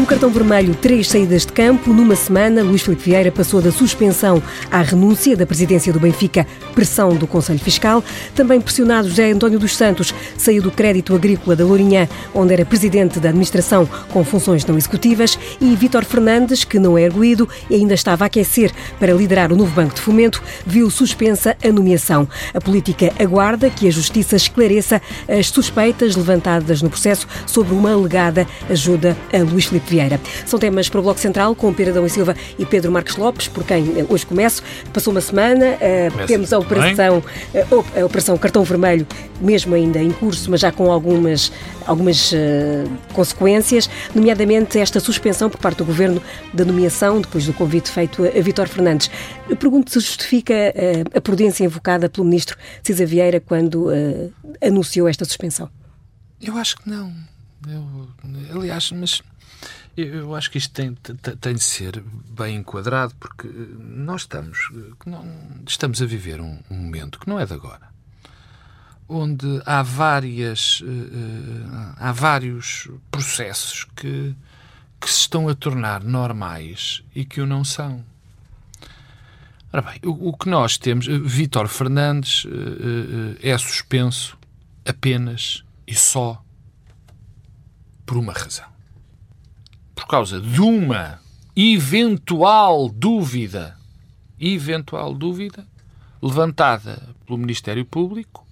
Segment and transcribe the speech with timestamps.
[0.00, 1.92] Um cartão vermelho, três saídas de campo.
[1.92, 7.14] Numa semana, Luís Filipe Vieira passou da suspensão à renúncia da presidência do Benfica, pressão
[7.14, 8.02] do Conselho Fiscal.
[8.34, 13.20] Também pressionado José António dos Santos saiu do crédito agrícola da Lourinhã, onde era presidente
[13.20, 15.38] da administração com funções não executivas.
[15.60, 19.56] E Vítor Fernandes, que não é erguido e ainda estava a aquecer para liderar o
[19.56, 22.26] novo Banco de Fomento, viu suspensa a nomeação.
[22.54, 28.46] A política aguarda que a Justiça esclareça as suspeitas levantadas no processo sobre uma alegada
[28.70, 30.20] ajuda a Luís Filipe Vieira.
[30.46, 33.48] São temas para o Bloco Central com Pedro Adão e Silva e Pedro Marcos Lopes,
[33.48, 34.62] por quem hoje começo.
[34.92, 39.04] Passou uma semana, uh, temos a operação, uh, a operação Cartão Vermelho,
[39.40, 41.50] mesmo ainda em curso, mas já com algumas,
[41.84, 42.36] algumas uh,
[43.12, 46.22] consequências, nomeadamente esta suspensão por parte do Governo
[46.54, 49.10] da nomeação, depois do convite feito a, a Vítor Fernandes.
[49.58, 50.54] Pergunto se justifica
[51.12, 53.88] a prudência invocada pelo Ministro Cisa Vieira quando
[54.62, 55.68] anunciou esta suspensão.
[56.40, 57.12] Eu acho que não.
[57.68, 58.08] Eu,
[58.54, 59.22] aliás, mas
[59.96, 65.10] eu acho que isto tem, tem de ser bem enquadrado, porque eh, nós estamos, eh,
[65.66, 67.88] estamos a viver um, um, momento que não é de agora,
[69.08, 74.34] onde há várias uh, há vários processos que,
[75.00, 78.04] que se estão a tornar normais e que o não são.
[79.72, 82.46] Ora bem, o, o que nós temos, Vítor Fernandes
[83.40, 84.38] é suspenso
[84.84, 86.42] apenas e só
[88.04, 88.69] por uma razão
[90.00, 91.20] por causa de uma
[91.54, 93.76] eventual dúvida,
[94.40, 95.66] eventual dúvida,
[96.22, 98.46] levantada pelo Ministério Público,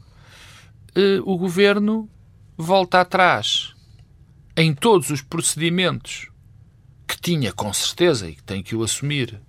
[0.94, 2.06] eh, o Governo
[2.54, 3.74] volta atrás
[4.54, 6.28] em todos os procedimentos
[7.06, 9.40] que tinha, com certeza, e que tem que o assumir,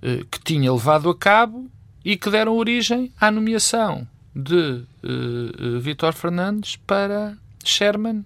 [0.00, 1.70] eh, que tinha levado a cabo
[2.02, 8.24] e que deram origem à nomeação de uh, Vítor Fernandes para Sherman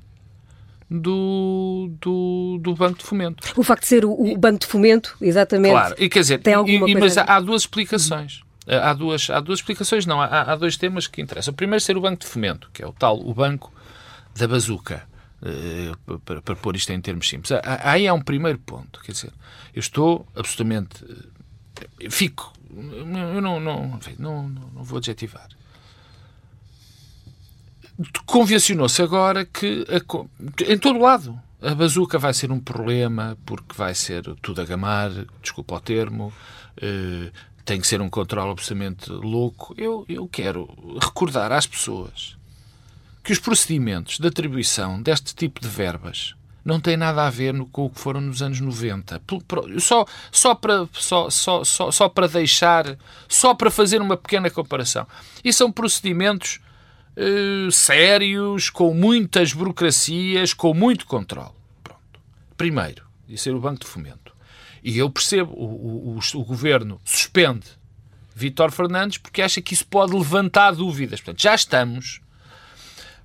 [0.91, 3.53] do, do, do, Banco de Fomento.
[3.57, 5.73] O facto de ser o, o Banco de Fomento, exatamente.
[5.73, 8.43] Claro, e quer dizer, tem alguma e, mas há duas explicações.
[8.67, 11.53] Há duas, há duas explicações, não, há, há dois temas que interessam.
[11.53, 13.73] O primeiro é ser o Banco de Fomento, que é o tal, o Banco
[14.37, 15.05] da Bazuca,
[15.43, 17.53] uh, para, para pôr isto em termos simples.
[17.63, 19.33] Aí há um primeiro ponto, quer dizer,
[19.75, 21.05] eu estou absolutamente.
[21.05, 22.53] Uh, fico.
[22.77, 23.61] Eu não, não,
[24.19, 25.49] não, não vou adjetivar
[28.27, 33.95] convencionou-se agora que a, em todo lado a bazuca vai ser um problema porque vai
[33.95, 35.11] ser tudo a gamar,
[35.43, 36.33] desculpa o termo,
[36.77, 37.31] eh,
[37.65, 39.75] tem que ser um controle absolutamente louco.
[39.77, 40.69] Eu, eu quero
[41.01, 42.37] recordar às pessoas
[43.25, 46.35] que os procedimentos de atribuição deste tipo de verbas
[46.65, 49.21] não têm nada a ver no, com o que foram nos anos 90.
[49.79, 52.97] Só, só, para, só, só, só, só para deixar,
[53.29, 55.07] só para fazer uma pequena comparação.
[55.45, 56.61] E são procedimentos
[57.17, 61.55] uh, sérios, com muitas burocracias, com muito controle.
[61.83, 62.21] Pronto.
[62.57, 64.35] Primeiro, de ser o Banco de Fomento.
[64.83, 67.67] E eu percebo, o, o, o governo suspende
[68.35, 71.21] Vítor Fernandes porque acha que isso pode levantar dúvidas.
[71.21, 72.21] Portanto, já estamos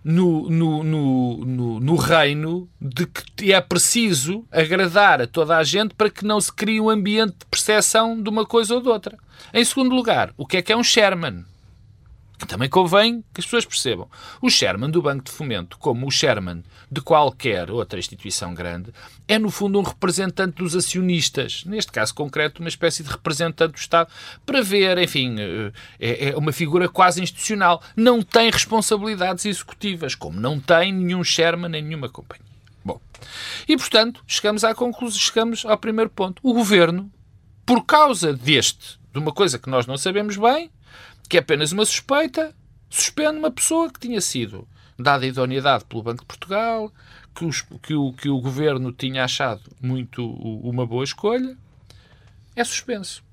[0.03, 5.93] no, no, no, no, no reino de que é preciso agradar a toda a gente
[5.93, 9.17] para que não se crie um ambiente de percepção de uma coisa ou de outra.
[9.53, 11.45] Em segundo lugar, o que é que é um Sherman?
[12.47, 14.09] Também convém que as pessoas percebam.
[14.41, 18.91] O Sherman do Banco de Fomento, como o Sherman de qualquer outra instituição grande,
[19.27, 23.77] é no fundo um representante dos acionistas, neste caso concreto, uma espécie de representante do
[23.77, 24.09] Estado,
[24.45, 27.81] para ver, enfim, eh, é, é uma figura quase institucional.
[27.95, 32.45] Não tem responsabilidades executivas, como não tem nenhum Sherman nem nenhuma companhia.
[32.83, 32.99] Bom,
[33.67, 36.41] e portanto, chegamos à conclusão, chegamos ao primeiro ponto.
[36.43, 37.11] O governo,
[37.65, 40.71] por causa deste, de uma coisa que nós não sabemos bem,
[41.31, 42.53] que é apenas uma suspeita,
[42.89, 44.67] suspende uma pessoa que tinha sido
[44.99, 46.91] dada idoneidade pelo Banco de Portugal,
[47.33, 51.57] que, os, que, o, que o governo tinha achado muito uma boa escolha,
[52.53, 53.23] é suspenso.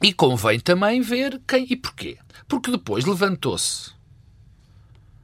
[0.00, 2.16] E convém também ver quem e porquê.
[2.46, 3.90] Porque depois levantou-se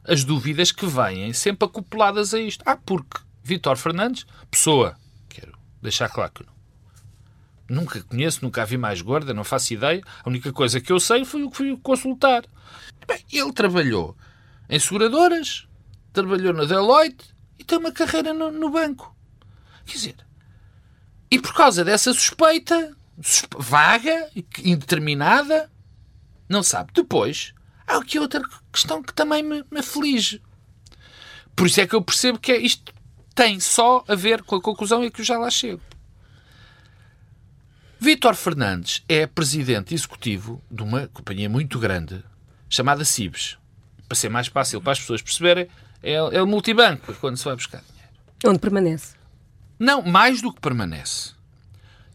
[0.03, 2.65] as dúvidas que vêm sempre acopladas a isto.
[2.67, 4.97] Ah, porque Vítor Fernandes, pessoa,
[5.29, 6.50] quero deixar claro que
[7.71, 10.03] Nunca conheço, nunca a vi mais gorda, não faço ideia.
[10.25, 12.45] A única coisa que eu sei foi o que fui consultar.
[13.07, 14.17] Bem, ele trabalhou
[14.69, 15.69] em seguradoras,
[16.13, 19.17] trabalhou na Deloitte e tem uma carreira no, no banco.
[19.87, 20.17] Quer dizer,
[21.31, 22.97] e por causa dessa suspeita,
[23.57, 24.29] vaga,
[24.65, 25.71] indeterminada,
[26.49, 26.91] não sabe.
[26.93, 27.55] Depois,
[27.87, 30.43] há aqui outra questão que também me, me aflige.
[31.55, 32.93] Por isso é que eu percebo que é, isto
[33.33, 35.81] tem só a ver com a conclusão e que eu já lá chego.
[38.03, 42.25] Vítor Fernandes é presidente executivo de uma companhia muito grande
[42.67, 43.59] chamada Cibes.
[44.09, 45.69] Para ser mais fácil para as pessoas perceberem,
[46.03, 48.09] é, é o multibanco quando se vai buscar dinheiro.
[48.47, 49.17] Onde permanece?
[49.79, 51.33] Não, mais do que permanece.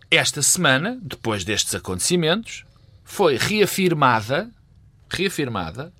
[0.09, 2.65] Esta semana, depois destes acontecimentos,
[3.03, 4.49] foi reafirmada,
[5.07, 5.93] reafirmada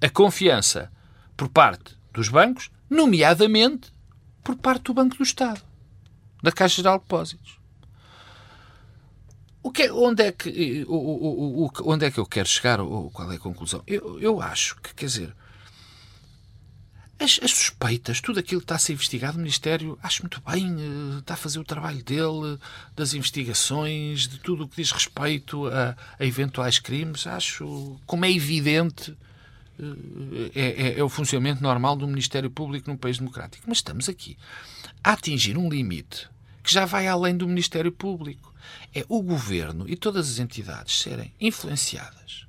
[0.00, 0.88] a confiança
[1.36, 3.92] por parte dos bancos, nomeadamente
[4.44, 5.60] por parte do Banco do Estado,
[6.40, 7.61] da Caixa Geral de Depósitos.
[9.62, 12.78] O que, é, onde, é que, o, o, o, onde é que eu quero chegar?
[13.12, 13.82] Qual é a conclusão?
[13.86, 15.34] Eu, eu acho que, quer dizer,
[17.22, 20.74] as, as, suspeitas, tudo aquilo que está a ser investigado, o Ministério, acho muito bem,
[20.80, 22.58] eh, está a fazer o trabalho dele,
[22.96, 27.24] das investigações, de tudo o que diz respeito a, a eventuais crimes.
[27.28, 29.16] Acho, como é evidente,
[29.78, 33.64] eh, é, é, é, o funcionamento normal do Ministério Público num país democrático.
[33.68, 34.36] Mas estamos aqui
[35.04, 36.28] a atingir um limite
[36.62, 38.54] que já vai além do Ministério Público.
[38.94, 42.46] É o governo e todas as entidades serem influenciadas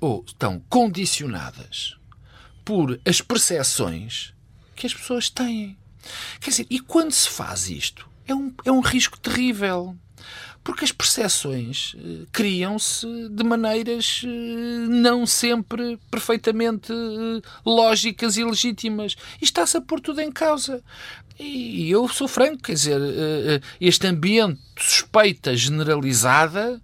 [0.00, 1.96] ou estão condicionadas
[2.64, 4.32] por as percepções
[4.74, 5.76] que as pessoas têm.
[6.40, 9.96] Quer dizer, e quando se faz isto, é um, é um risco terrível.
[10.62, 14.28] Porque as percepções eh, criam-se de maneiras eh,
[14.88, 19.16] não sempre perfeitamente eh, lógicas e legítimas.
[19.40, 20.82] E está-se a pôr tudo em causa.
[21.38, 23.00] E eu sou franco, quer dizer,
[23.80, 26.82] este ambiente de suspeita generalizada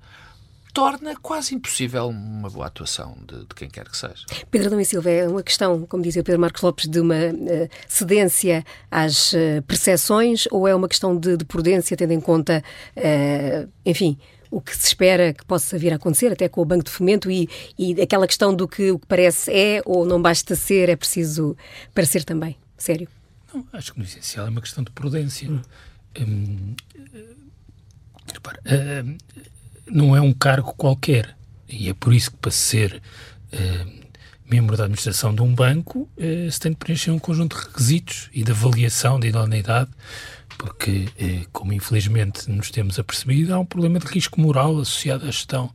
[0.77, 4.27] torna quase impossível uma boa atuação de, de, quem quer que seja.
[4.51, 7.69] Pedro Adão e Silva, é uma questão, como dizia Pedro Marcos Lopes, de uma uh,
[7.89, 12.63] cedência às uh, percepções ou é uma questão de, de prudência, tendo em conta,
[12.95, 14.19] uh, enfim,
[14.51, 17.31] o que se espera que possa vir a acontecer, até com o Banco de Fomento
[17.31, 20.97] e, e aquela questão do que o que parece é ou não basta ser, é
[20.97, 21.57] preciso
[21.95, 22.55] parecer também.
[22.77, 23.09] Sério?
[23.55, 25.51] Não, acho que no essencial é uma questão de prudência.
[25.51, 25.63] Hum.
[26.21, 26.75] Hum,
[28.31, 29.17] repara, hum,
[29.87, 31.37] não é um cargo qualquer.
[31.69, 33.03] E é por isso que, para ser
[33.53, 34.07] uh,
[34.49, 38.31] membro da administração de um banco, uh, se tem de preencher um conjunto de requisitos
[38.33, 39.91] e de avaliação de idoneidade,
[40.57, 45.31] porque, uh, como infelizmente nos temos apercebido, há um problema de risco moral associado à
[45.31, 45.71] gestão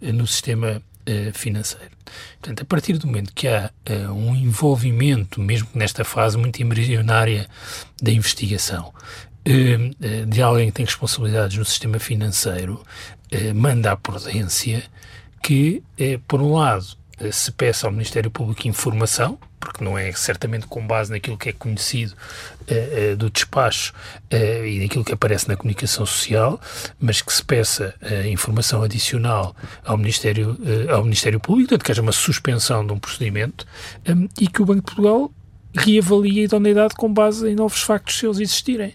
[0.00, 0.82] no sistema
[1.34, 1.90] financeiro.
[2.40, 3.72] Portanto, a partir do momento que há
[4.12, 7.48] um envolvimento, mesmo nesta fase muito embrionária
[8.00, 8.94] da investigação,
[10.28, 13.21] de alguém que tem responsabilidades no sistema financeiro, eh,
[13.54, 14.82] manda a prudência
[15.42, 16.86] que, eh, por um lado,
[17.18, 21.48] eh, se peça ao Ministério Público informação, porque não é certamente com base naquilo que
[21.48, 22.14] é conhecido
[23.16, 23.92] do despacho
[24.30, 26.60] e daquilo que aparece na comunicação social,
[26.98, 27.94] mas que se peça
[28.28, 30.58] informação adicional ao Ministério,
[30.90, 33.64] ao Ministério Público, portanto, que haja uma suspensão de um procedimento
[34.40, 35.30] e que o Banco de Portugal
[35.76, 38.94] reavalie a idoneidade com base em novos factos, se eles existirem.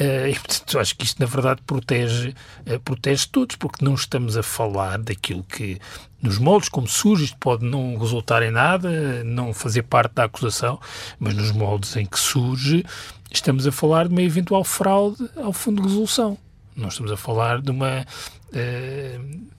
[0.00, 2.34] Uh, e, portanto, acho que isto, na verdade, protege,
[2.66, 5.78] uh, protege todos, porque não estamos a falar daquilo que,
[6.22, 10.80] nos moldes como surge, isto pode não resultar em nada, não fazer parte da acusação,
[11.18, 12.82] mas nos moldes em que surge,
[13.30, 16.38] estamos a falar de uma eventual fraude ao fundo de resolução.
[16.74, 18.06] Não estamos a falar de uma.
[18.54, 19.50] Uh,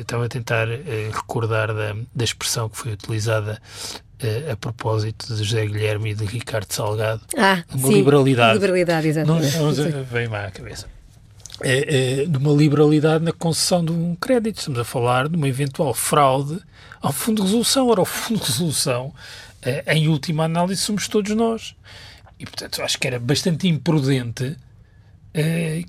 [0.00, 0.66] estava a tentar
[1.12, 3.62] recordar da, da expressão que foi utilizada
[4.24, 7.22] uh, a propósito de José Guilherme e de Ricardo Salgado.
[7.36, 8.54] Ah, uma sim, liberalidade.
[8.54, 9.56] Liberalidade, exatamente.
[9.56, 10.86] Não, não, vem-me à cabeça.
[11.60, 14.58] É, é, de uma liberalidade na concessão de um crédito.
[14.58, 16.58] Estamos a falar de uma eventual fraude
[17.00, 17.88] ao Fundo de Resolução.
[17.88, 19.14] Ora, o Fundo de Resolução,
[19.62, 21.76] eh, em última análise, somos todos nós.
[22.38, 24.56] E, portanto, acho que era bastante imprudente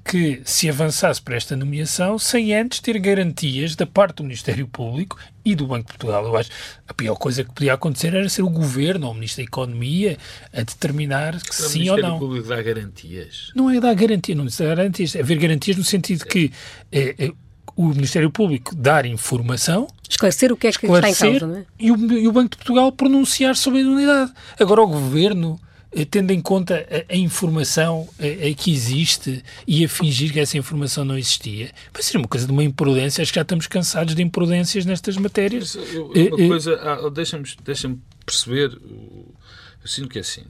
[0.03, 5.19] que se avançasse para esta nomeação sem antes ter garantias da parte do Ministério Público
[5.43, 6.25] e do Banco de Portugal.
[6.25, 6.55] Eu acho que
[6.87, 10.17] a pior coisa que podia acontecer era ser o Governo ou o Ministro da Economia
[10.51, 12.17] a determinar que sim ou não.
[12.17, 13.51] O Ministério Público dá garantias.
[13.55, 15.15] Não é dar garantia, não é dar garantias.
[15.15, 16.51] É haver garantias no sentido que
[16.91, 17.31] é, é,
[17.75, 21.65] o Ministério Público dar informação esclarecer o que é que está em causa, não é?
[21.79, 24.31] E o, e o Banco de Portugal pronunciar sobre a imunidade.
[24.59, 29.41] Agora o Governo eh, tendo em conta a, a informação a, eh, a que existe
[29.65, 33.21] e a fingir que essa informação não existia, vai ser uma coisa de uma imprudência.
[33.21, 35.75] Acho que já estamos cansados de imprudências nestas matérias.
[35.75, 40.43] Eu, uma eh, coisa, ah, deixa-me deixa perceber, eu sinto que é assim,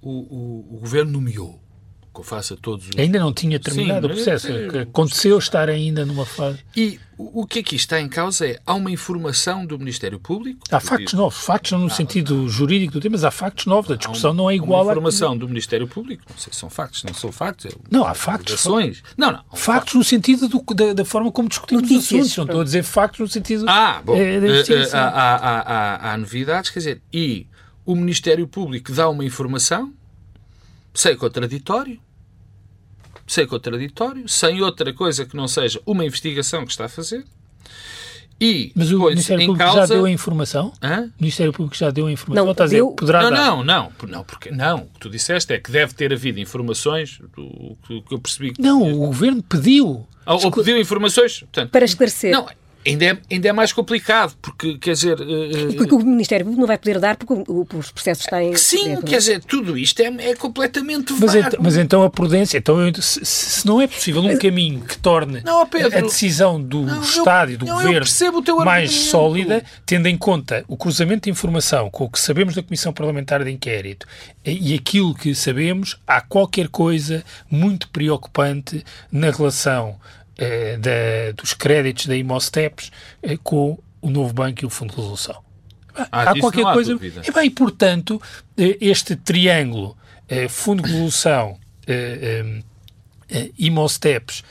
[0.00, 1.58] o, o, o governo nomeou
[2.18, 2.98] que eu faço a todos os...
[2.98, 4.48] Ainda não tinha terminado Sim, o processo.
[4.48, 6.58] É, Aconteceu estar ainda numa fase.
[6.76, 10.60] E o que aqui está em causa é há uma informação do Ministério Público.
[10.70, 13.66] Há factos novos, factos não no ah, sentido ah, jurídico do tema, mas há factos
[13.66, 13.90] novos.
[13.90, 14.92] A discussão um, não é igual a.
[14.92, 17.66] informação do Ministério Público, não sei se são factos, não são factos.
[17.66, 18.54] É não, há factos.
[18.54, 19.02] Ações.
[19.16, 19.44] Não, não.
[19.54, 22.36] Factos no sentido do, da, da, forma como discutimos Notícias, os assuntos.
[22.36, 23.64] Não estou a dizer factos no sentido.
[23.68, 24.16] Ah, bom.
[24.16, 27.46] É, da uh, há, há, há, há novidades, quer dizer, e
[27.84, 29.92] o Ministério Público dá uma informação,
[30.94, 31.98] sei contraditório,
[33.28, 37.24] sem contraditório, sem outra coisa que não seja uma investigação que está a fazer,
[38.40, 39.80] E Mas o Ministério Público causa...
[39.80, 40.72] já deu a informação?
[40.80, 41.10] Hã?
[41.18, 42.46] O Ministério Público já deu a informação?
[42.46, 42.90] Não, dizer, deu...
[42.92, 43.36] poderá não, dar?
[43.36, 44.78] não, não, não, porque não.
[44.78, 48.54] O que tu disseste é que deve ter havido informações, o que eu percebi.
[48.58, 50.06] Não, o Governo pediu.
[50.24, 51.40] Ou, ou pediu informações.
[51.40, 52.30] Portanto, Para esclarecer.
[52.30, 52.46] Não,
[52.86, 55.20] ainda é, ainda é mais complicado, porque, quer dizer.
[55.20, 57.34] Uh, porque o Ministério Público não vai poder dar porque
[57.76, 58.56] os processos têm.
[58.56, 62.58] Sim, é, quer dizer, tudo isto é, é completamente Mas, ent mas, então a prudência,
[62.58, 66.82] então, se, se, não é possível um caminho que torne não, Pedro, a decisão do
[66.82, 68.06] não, Estado e do não, Governo
[68.64, 69.10] mais argumento.
[69.10, 73.44] sólida, tendo em conta o cruzamento de informação com o que sabemos da Comissão Parlamentar
[73.44, 74.06] de Inquérito
[74.44, 79.96] e aquilo que sabemos, há qualquer coisa muito preocupante na relação
[80.78, 82.90] da, dos créditos da Imosteps
[83.22, 85.42] eh, com o novo banco e o Fundo de Resolução.
[85.94, 86.92] Ah, há qualquer há coisa.
[86.92, 87.22] Dúvida.
[87.26, 88.22] E, bem, portanto,
[88.56, 89.96] eh, este triângulo
[90.28, 92.60] eh, Fundo de Resolução, eh,
[93.28, 94.44] eh, Imosteps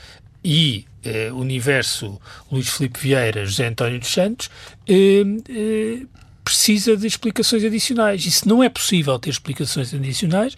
[0.44, 2.20] e eh, Universo
[2.52, 4.50] Luís Filipe Vieira, José António dos Santos,
[4.86, 6.06] eh, eh,
[6.44, 8.24] precisa de explicações adicionais.
[8.24, 10.54] E se não é possível ter explicações adicionais,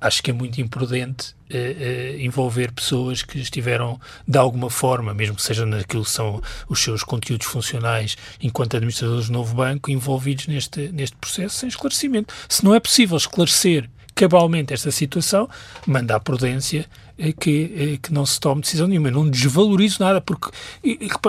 [0.00, 5.36] acho que é muito imprudente eh, eh, envolver pessoas que estiveram, de alguma forma, mesmo
[5.36, 10.48] que seja naquilo que são os seus conteúdos funcionais enquanto administradores do novo banco, envolvidos
[10.48, 12.34] neste, neste processo sem esclarecimento.
[12.48, 15.48] Se não é possível esclarecer cabalmente esta situação,
[15.86, 16.86] manda a prudência
[17.16, 19.08] eh, que, que não se tome decisão nenhuma.
[19.08, 20.50] Eu não desvalorizo nada, porque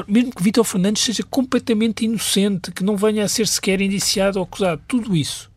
[0.08, 4.44] mesmo que Vítor Fernandes seja completamente inocente, que não venha a ser sequer indiciado ou
[4.46, 5.50] acusado, tudo isso,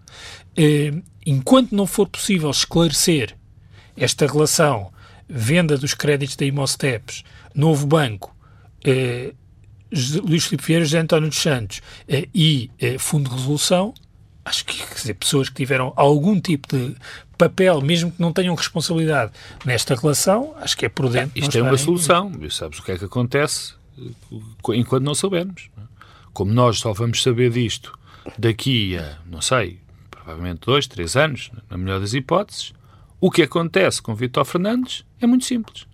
[1.24, 3.36] enquanto não for possível esclarecer
[3.96, 4.92] esta relação
[5.28, 7.22] venda dos créditos da Imosteps,
[7.54, 8.34] novo banco,
[8.84, 9.32] eh,
[10.24, 13.94] Luís Filipe Vieira, José António dos Santos eh, e eh, Fundo de Resolução,
[14.44, 16.96] acho que quer dizer, pessoas que tiveram algum tipo de
[17.38, 19.32] papel, mesmo que não tenham responsabilidade
[19.64, 21.32] nesta relação, acho que é prudente.
[21.34, 22.32] Isto é uma solução.
[22.50, 23.74] Sabes o que é que acontece
[24.74, 25.70] enquanto não soubermos.
[26.32, 27.98] Como nós só vamos saber disto
[28.38, 29.79] daqui a, não sei,
[30.30, 32.72] provavelmente dois, três anos, na melhor das hipóteses,
[33.20, 35.86] o que acontece com Vitor Fernandes é muito simples.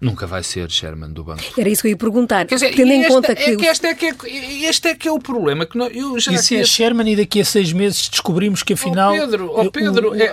[0.00, 1.42] Nunca vai ser Sherman do banco.
[1.58, 2.46] Era isso que eu ia perguntar.
[2.46, 3.56] Quer dizer, Tendo em este, conta é que.
[3.56, 5.66] que este, é que é, este é que é o problema.
[5.66, 8.74] Que nós, eu já e se é Sherman e daqui a seis meses descobrimos que
[8.74, 9.12] afinal.
[9.12, 10.26] Oh Pedro, oh Pedro o, é,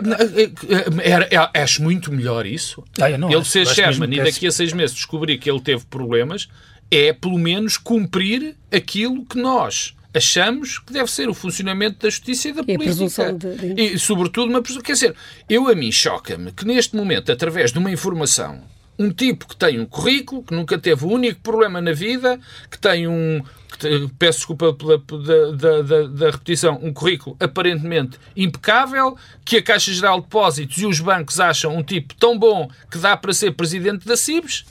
[0.99, 2.83] é, é, acho muito melhor isso.
[3.01, 5.83] Ah, não, ele acho, ser Sherman e daqui a seis meses descobrir que ele teve
[5.85, 6.47] problemas
[6.91, 12.49] é pelo menos cumprir aquilo que nós achamos que deve ser o funcionamento da justiça
[12.49, 13.33] e da e política.
[13.33, 13.81] De, de...
[13.81, 15.15] E, sobretudo, uma Quer dizer,
[15.49, 18.63] eu a mim choca-me que neste momento, através de uma informação,
[18.97, 22.39] um tipo que tem um currículo, que nunca teve o um único problema na vida,
[22.69, 23.43] que tem um.
[23.77, 29.91] Que, peço desculpa pela, da, da, da, repetição, um currículo aparentemente impecável, que a Caixa
[29.91, 33.51] Geral de Depósitos e os bancos acham um tipo tão bom que dá para ser
[33.51, 34.63] presidente da CIBS.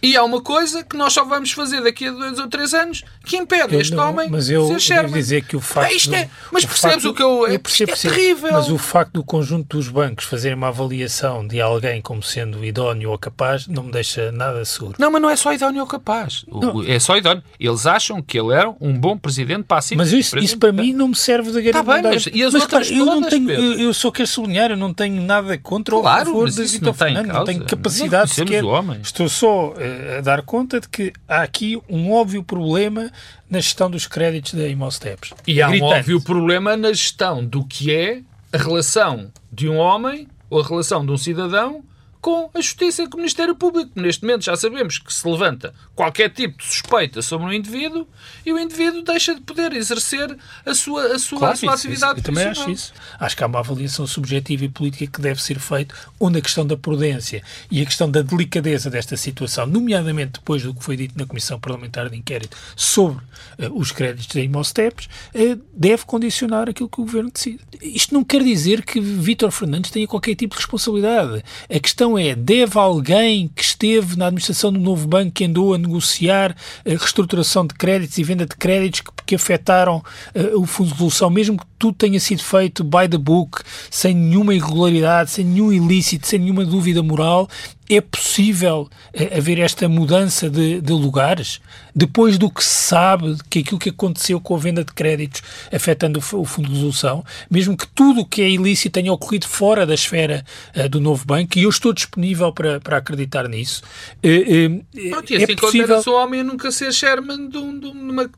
[0.00, 3.04] E há uma coisa que nós só vamos fazer daqui a dois ou três anos
[3.24, 5.12] que impede eu este não, homem mas eu ser Sherman.
[5.12, 7.46] dizer que o facto isto é, mas o percebes facto, o que eu...
[7.48, 8.52] eu percebo, é terrível.
[8.52, 13.10] Mas o facto do conjunto dos bancos fazerem uma avaliação de alguém como sendo idóneo
[13.10, 14.94] ou capaz não me deixa nada seguro.
[14.98, 16.44] Não, mas não é só idóneo ou capaz.
[16.48, 17.42] O, é só idóneo.
[17.58, 19.98] Eles acham que ele era um bom presidente para a CIP.
[19.98, 21.84] Mas isso, isso para mim não me serve de garantia.
[21.84, 24.28] Tá bem, mas e as mas, outras claro, eu não tenho, eu, eu só quero
[24.28, 28.30] sublinhar, eu não tenho nada contra claro, a favor de Vitor Fernandes, não tenho capacidade
[28.30, 28.62] sequer.
[29.02, 29.74] Estou só uh,
[30.18, 33.10] a dar conta de que há aqui um óbvio problema
[33.50, 35.32] na gestão dos créditos da Imosteps.
[35.46, 35.92] E há Gritante.
[35.92, 40.66] um óbvio problema na gestão do que é a relação de um homem ou a
[40.66, 41.82] relação de um cidadão
[42.20, 43.90] com a Justiça e com o Ministério Público.
[43.94, 48.06] Neste momento já sabemos que se levanta qualquer tipo de suspeita sobre um indivíduo
[48.44, 51.86] e o indivíduo deixa de poder exercer a sua, a sua, claro, a sua isso,
[51.86, 52.92] atividade isso, Eu também acho isso.
[53.18, 56.66] Acho que há uma avaliação subjetiva e política que deve ser feita, onde a questão
[56.66, 61.18] da prudência e a questão da delicadeza desta situação, nomeadamente depois do que foi dito
[61.18, 63.22] na Comissão Parlamentar de Inquérito sobre
[63.58, 67.60] uh, os créditos da Imosteps, uh, deve condicionar aquilo que o Governo decide.
[67.80, 71.44] Isto não quer dizer que Vítor Fernandes tenha qualquer tipo de responsabilidade.
[71.68, 75.78] A questão é, deve alguém que esteve na administração do novo banco que andou a
[75.78, 79.96] negociar a reestruturação de créditos e venda de créditos que, que afetaram
[80.34, 84.14] uh, o Fundo de Resolução, mesmo que tudo tenha sido feito by the book, sem
[84.14, 87.48] nenhuma irregularidade, sem nenhum ilícito, sem nenhuma dúvida moral,
[87.88, 88.88] é possível
[89.34, 91.60] haver esta mudança de, de, lugares?
[91.98, 96.20] Depois do que se sabe, que aquilo que aconteceu com a venda de créditos afetando
[96.20, 99.84] o, o Fundo de Resolução, mesmo que tudo o que é ilícito tenha ocorrido fora
[99.84, 100.44] da esfera
[100.76, 103.82] uh, do novo banco, e eu estou disponível para, para acreditar nisso.
[104.24, 106.02] Uh, uh, Pronto, e assim é possível...
[106.06, 108.30] o homem nunca ser Sherman de, um, de uma...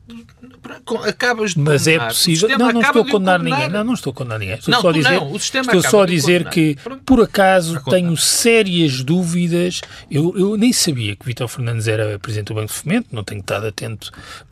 [1.07, 2.49] Acabas de Mas é possível...
[2.57, 3.69] Não, não estou a condenar ninguém.
[3.69, 4.55] Não, não estou a condenar ninguém.
[4.55, 9.03] Estou não, só a dizer, não, estou só a dizer que, por acaso, tenho sérias
[9.03, 9.81] dúvidas.
[10.09, 13.43] Eu, eu nem sabia que Vitor Fernandes era presidente do Banco de Fomento, não tenho
[13.51, 14.11] estado atento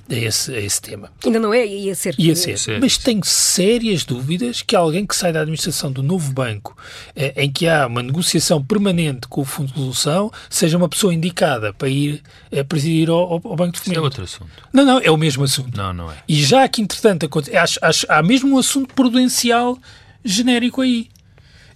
[0.10, 1.12] a esse, a esse tema.
[1.24, 1.66] Ainda não é?
[1.66, 2.16] Ia ser.
[2.18, 2.58] Ia ser.
[2.58, 2.80] ser.
[2.80, 6.76] Mas tenho sérias dúvidas que alguém que sai da administração do novo banco,
[7.16, 11.14] eh, em que há uma negociação permanente com o Fundo de Resolução, seja uma pessoa
[11.14, 12.22] indicada para ir
[12.58, 13.92] a presidir ao, ao Banco de Fomento.
[13.92, 14.52] Isso é outro assunto.
[14.74, 15.78] Não, não, é o mesmo assunto.
[15.78, 16.16] Não, não é.
[16.28, 19.78] E já que, entretanto, acho, acho, há mesmo um assunto prudencial
[20.24, 21.10] genérico aí.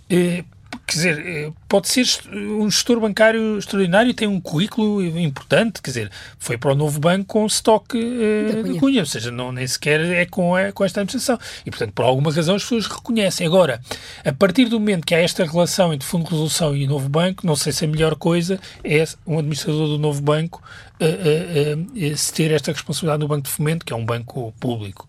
[0.09, 0.43] Eh,
[0.85, 5.89] quer dizer, eh, pode ser um gestor bancário extraordinário e tem um currículo importante, quer
[5.89, 9.65] dizer, foi para o novo banco com estoque uh, de cunha, ou seja, não, nem
[9.65, 11.39] sequer é com, é com esta administração.
[11.65, 13.47] E, portanto, por alguma razão as pessoas reconhecem.
[13.47, 13.79] Agora,
[14.25, 17.47] a partir do momento que há esta relação entre Fundo de Resolução e novo banco,
[17.47, 20.61] não sei se a melhor coisa é um administrador do novo banco
[20.99, 25.07] uh, uh, se ter esta responsabilidade no Banco de Fomento, que é um banco público.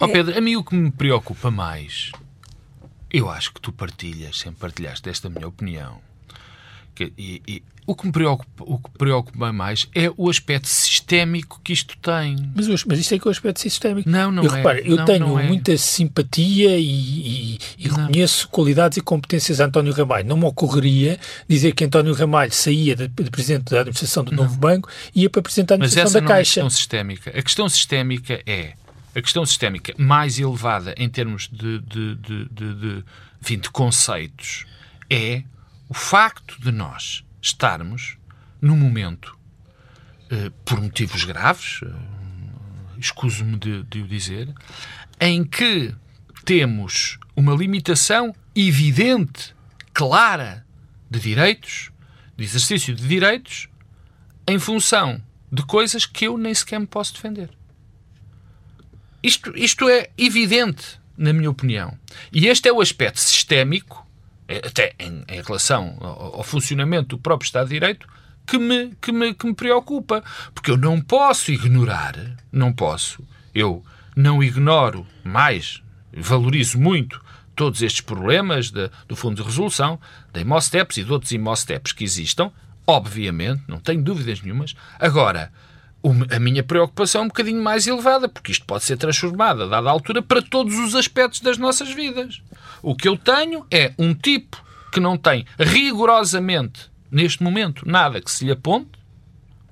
[0.00, 2.12] Oh Pedro, a mim o que me preocupa mais
[3.10, 6.00] eu acho que tu partilhas, sempre partilhaste esta minha opinião.
[6.94, 11.58] Que, e, e, o que me preocupa, o que preocupa mais é o aspecto sistémico
[11.64, 12.36] que isto tem.
[12.54, 14.10] Mas, mas isto é que é o aspecto sistémico.
[14.10, 14.56] Não, não eu, é.
[14.56, 15.44] Repare, eu não, tenho não é.
[15.44, 20.28] muita simpatia e, e, e reconheço qualidades e competências de António Ramalho.
[20.28, 24.54] Não me ocorreria dizer que António Ramalho saía de, de presidente da administração do novo
[24.58, 26.34] banco e ia para presidente da administração da Caixa.
[26.34, 27.30] Mas essa não é a questão sistémica.
[27.30, 28.74] A questão sistémica é
[29.18, 33.04] a questão sistémica mais elevada em termos de, de, de, de, de,
[33.42, 34.64] enfim, conceitos
[35.10, 35.42] é
[35.88, 38.16] o facto de nós estarmos
[38.60, 39.36] num momento,
[40.30, 41.88] eh, por motivos graves, eh,
[42.98, 44.54] escuso-me de, de o dizer,
[45.20, 45.94] em que
[46.44, 49.54] temos uma limitação evidente,
[49.92, 50.64] clara,
[51.10, 51.90] de direitos,
[52.36, 53.68] de exercício de direitos,
[54.46, 55.20] em função
[55.50, 57.57] de coisas que eu nem sequer me posso defender.
[59.22, 61.96] Isto, isto é evidente, na minha opinião.
[62.32, 64.06] E este é o aspecto sistémico,
[64.46, 68.06] é, até em, em relação ao, ao, funcionamento do próprio Estado de Direito,
[68.46, 70.22] que me, que, me, que me preocupa.
[70.54, 72.14] Porque eu não posso ignorar,
[72.52, 73.22] não posso,
[73.54, 73.84] eu
[74.16, 75.82] não ignoro mais,
[76.12, 77.20] valorizo muito
[77.54, 79.98] todos estes problemas de, do Fundo de Resolução,
[80.32, 82.52] da IMOSTEPs e de outros IMOSTEPs que existam,
[82.86, 84.76] obviamente, não tenho dúvidas nenhumas.
[84.98, 85.52] Agora,
[86.30, 89.90] a minha preocupação é um bocadinho mais elevada, porque isto pode ser transformado, a dada
[89.90, 92.40] altura, para todos os aspectos das nossas vidas.
[92.82, 98.30] O que eu tenho é um tipo que não tem rigorosamente, neste momento, nada que
[98.30, 98.98] se lhe aponte,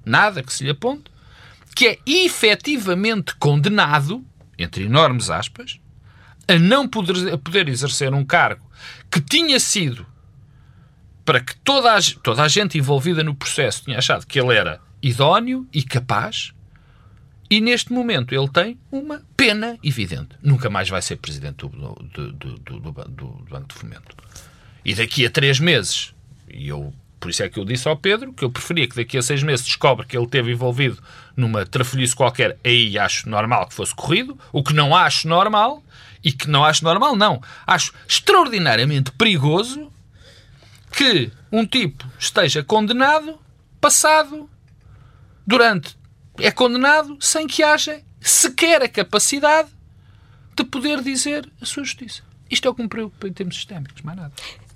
[0.05, 1.05] nada que se lhe aponte,
[1.75, 4.25] que é efetivamente condenado,
[4.59, 5.79] entre enormes aspas,
[6.49, 8.65] a não poder, a poder exercer um cargo
[9.11, 10.07] que tinha sido
[11.25, 14.81] para que toda a, toda a gente envolvida no processo tinha achado que ele era
[15.07, 16.53] idóneo e capaz,
[17.49, 20.31] e neste momento ele tem uma pena evidente.
[20.43, 24.17] Nunca mais vai ser presidente do, do, do, do, Banco de Fomento.
[24.85, 26.13] E daqui a três meses,
[26.49, 29.17] e eu por isso é que eu disse ao Pedro que eu preferia que daqui
[29.17, 31.03] a seis meses descobre que ele esteve envolvido
[31.35, 35.83] numa trafolhice qualquer, aí acho normal que fosse corrido, o que não acho normal,
[36.23, 37.41] e que não acho normal, não.
[37.67, 39.91] Acho extraordinariamente perigoso
[40.93, 43.39] que um tipo esteja condenado,
[43.81, 44.49] passado
[45.47, 45.97] durante
[46.39, 49.69] é condenado sem que haja sequer a capacidade
[50.57, 52.23] de poder dizer a sua justiça.
[52.51, 54.33] Isto é o que me preocupa em termos sistémicos, mais nada.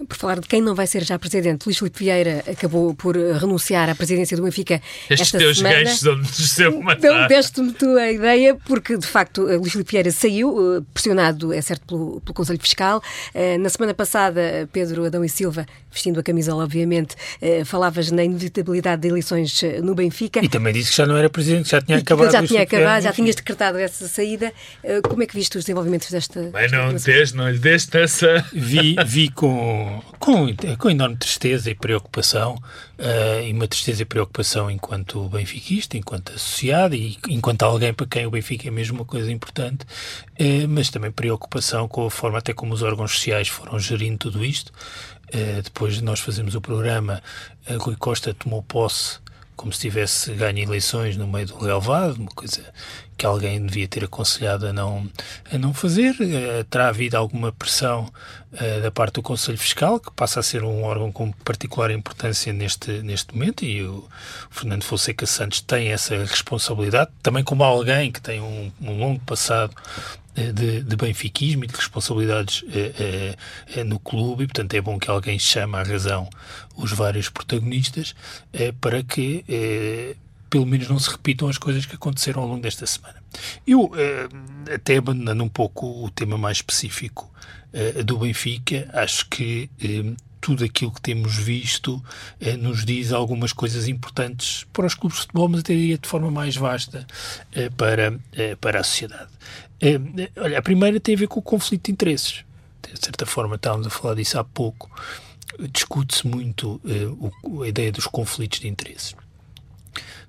[0.08, 3.32] Por falar de quem não vai ser já presidente, Luís Filipe Vieira acabou por eh,
[3.32, 5.84] renunciar à presidência do Benfica Estes esta teus semana.
[5.84, 7.28] ganchos onde sempre matar.
[7.28, 11.60] Deste-me tu a ideia, porque de facto eh, Luís Filipe Vieira saiu, eh, pressionado, é
[11.60, 13.02] certo, pelo, pelo Conselho Fiscal.
[13.60, 17.14] Na semana passada, Pedro Adão e Silva, vestindo a camisola, obviamente,
[17.64, 20.40] falavas na inevitabilidade de eleições no Benfica.
[20.42, 22.30] E também disse que já não era presidente, já tinha acabado.
[22.30, 24.52] Já tinha acabado, já tinhas decretado essa saída.
[25.08, 26.50] Como é que viste os desenvolvimentos desta...
[26.52, 28.44] Mas não, deste, não lhe deste essa...
[28.52, 30.46] Vi, vi com, com
[30.78, 32.54] com enorme tristeza e preocupação,
[32.98, 38.26] uh, e uma tristeza e preocupação enquanto benfiquista, enquanto associado e enquanto alguém para quem
[38.26, 42.52] o Benfica é mesmo uma coisa importante, uh, mas também preocupação com a forma até
[42.52, 44.72] como os órgãos sociais foram gerindo tudo isto.
[45.34, 47.22] Uh, depois de nós fazermos o programa,
[47.78, 49.18] Rui Costa tomou posse
[49.60, 52.64] como se tivesse ganho eleições no meio do relevado, uma coisa
[53.20, 55.06] que alguém devia ter aconselhado a não,
[55.52, 56.12] a não fazer.
[56.12, 58.10] Uh, terá havido alguma pressão
[58.54, 62.50] uh, da parte do Conselho Fiscal, que passa a ser um órgão com particular importância
[62.50, 64.08] neste, neste momento, e o
[64.48, 69.74] Fernando Fonseca Santos tem essa responsabilidade, também como alguém que tem um, um longo passado
[70.36, 73.36] eh, de, de benfiquismo e de responsabilidades eh,
[73.74, 76.30] eh, no clube, e portanto é bom que alguém chame à razão
[76.76, 78.14] os vários protagonistas
[78.80, 79.44] para que
[80.50, 83.22] pelo menos não se repitam as coisas que aconteceram ao longo desta semana.
[83.64, 87.32] Eu, eh, até abandonando um pouco o tema mais específico
[87.72, 92.02] eh, do Benfica, acho que eh, tudo aquilo que temos visto
[92.60, 96.30] nos diz algumas coisas importantes para os clubes de futebol, mas até diria de forma
[96.30, 97.06] mais vasta
[97.76, 98.18] para,
[98.58, 99.28] para a sociedade.
[100.38, 102.42] Olha, a primeira tem a ver com o conflito de interesses.
[102.80, 104.90] De certa forma, estávamos a falar disso há pouco.
[105.72, 106.80] Discute-se muito
[107.42, 109.14] o, a ideia dos conflitos de interesses.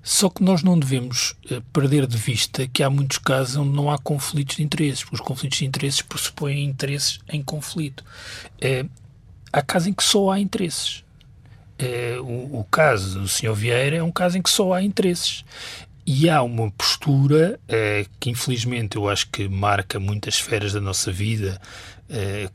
[0.02, 3.88] Só que nós não devemos uh, perder de vista que há muitos casos onde não
[3.88, 8.04] há conflitos de interesses, porque os conflitos de interesses pressupõem interesses em conflito.
[8.56, 8.90] Uh,
[9.52, 11.04] há casos em que só há interesses.
[11.80, 13.54] Uh, o, o, caso do Sr.
[13.54, 15.44] Vieira é um caso em que só há interesses.
[16.04, 17.60] E há uma postura
[18.18, 21.62] que, infelizmente, eu acho que marca muitas esferas da nossa vida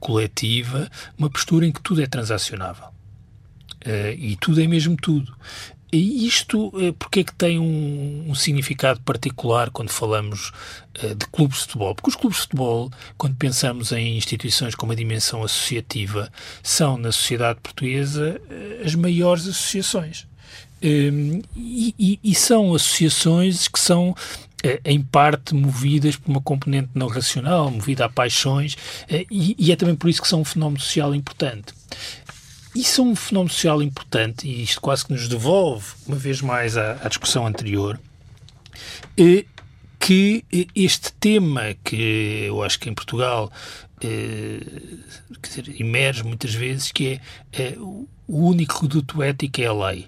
[0.02, 2.90] coletiva, uma postura em que tudo é transacionável.
[4.18, 5.34] e tudo é mesmo tudo.
[5.98, 10.52] E isto, eh, porque é que tem um, um significado particular quando falamos
[11.04, 11.96] uh, de clubes de futebol?
[11.96, 16.32] Porque os clubes de futebol, quando pensamos em instituições com uma dimensão associativa,
[16.62, 20.28] são, na sociedade portuguesa, uh, as maiores associações.
[20.84, 24.16] Um, e, e, e, são associações que são
[24.86, 28.76] em parte movidas por uma componente não racional, movida a paixões,
[29.32, 31.74] e, é também por isso que são um fenómeno social importante.
[32.78, 36.78] Isso é um fenómeno social importante e isto quase que nos devolve, uma vez mais,
[36.78, 38.00] à, à discussão anterior,
[39.18, 39.46] eh,
[40.00, 43.52] que este tema que eu acho que em Portugal
[44.00, 44.60] eh,
[45.42, 47.20] dizer, emerge muitas vezes, que
[47.52, 50.08] é o único reduto ético é a lei.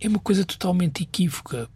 [0.00, 1.68] É uma coisa totalmente equívoca,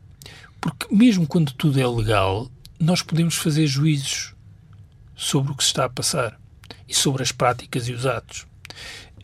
[0.61, 4.33] porque mesmo quando tudo é legal, nós podemos fazer juízos
[5.17, 6.39] sobre o que se está a passar
[6.89, 8.47] e sobre as práticas e os atos.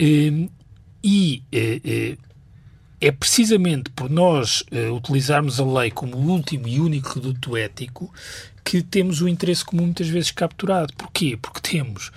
[0.01, 0.49] Ehm,
[1.05, 2.17] e eh, eh,
[3.01, 8.13] é precisamente por nós eh, utilizarmos a lei como o último e único reduto ético
[8.65, 10.93] que temos o interesse comum muitas vezes capturado.
[10.95, 11.39] Porquê?
[11.41, 12.11] Porque temos,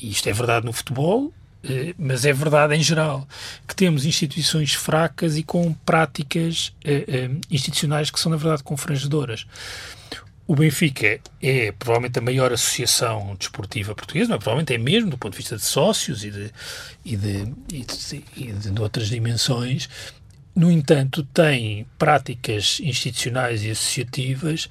[0.00, 1.32] e isto é verdade no futebol,
[1.96, 3.26] mas é verdade em geral,
[3.66, 6.74] que temos instituições fracas e com práticas
[7.50, 9.46] institucionais que são, na verdade, confrangedoras.
[10.46, 15.32] O Benfica é provavelmente a maior associação desportiva portuguesa, mas provavelmente é mesmo do ponto
[15.32, 16.50] de vista de sócios e de,
[17.02, 19.88] e de, e de, e de, de outras dimensões.
[20.54, 24.68] No entanto, tem práticas institucionais e associativas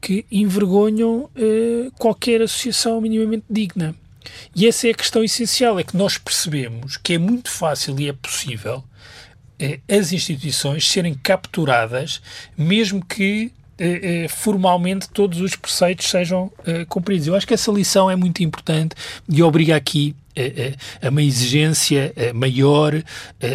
[0.00, 3.94] que envergonham eh, qualquer associação minimamente digna.
[4.56, 8.08] E essa é a questão essencial, é que nós percebemos que é muito fácil e
[8.08, 8.82] é possível
[9.58, 12.22] eh, as instituições serem capturadas,
[12.56, 17.26] mesmo que eh, eh, formalmente todos os preceitos sejam eh, cumpridos.
[17.26, 18.94] Eu acho que essa lição é muito importante
[19.26, 20.14] e obriga aqui
[21.02, 22.92] a uma exigência maior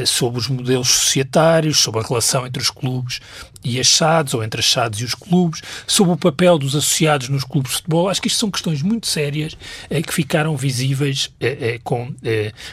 [0.06, 3.20] sobre os modelos societários, sobre a relação entre os clubes
[3.64, 7.30] e as SADs, ou entre as SADs e os clubes, sobre o papel dos associados
[7.30, 8.08] nos clubes de futebol.
[8.08, 9.58] Acho que isto são questões muito sérias
[10.06, 11.32] que ficaram visíveis
[11.84, 12.14] com,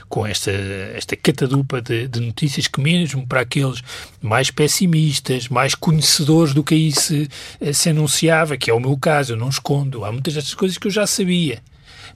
[0.09, 0.51] com esta,
[0.95, 3.83] esta catadupa de, de, notícias que, mesmo para aqueles
[4.21, 7.29] mais pessimistas, mais conhecedores do que aí se,
[7.73, 10.87] se anunciava, que é o meu caso, eu não escondo, há muitas destas coisas que
[10.87, 11.63] eu já sabia.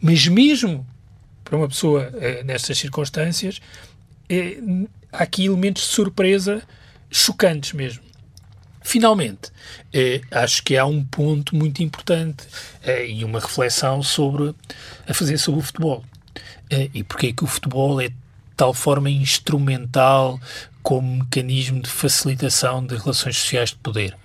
[0.01, 0.87] Mas mesmo
[1.47, 3.61] para uma pessoa eh, nestas circunstâncias,
[4.29, 4.59] eh,
[5.13, 6.61] há aqui elementos de surpresa
[7.09, 8.03] chocantes mesmo.
[8.83, 9.51] Finalmente,
[9.93, 12.47] eh, acho que há um ponto muito importante
[12.83, 14.55] eh, e uma reflexão sobre
[15.09, 16.05] a fazer sobre o futebol.
[16.93, 18.17] E porque é que o futebol é de
[18.57, 20.41] tal forma instrumental
[20.83, 24.17] como mecanismo de facilitação de relações sociais de poder,